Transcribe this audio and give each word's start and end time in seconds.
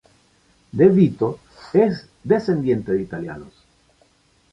DeVito 0.71 1.37
es 1.73 2.07
descendiente 2.23 2.91
de 2.91 3.03
italianos. 3.03 3.53